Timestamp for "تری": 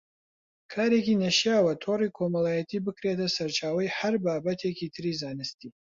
4.95-5.17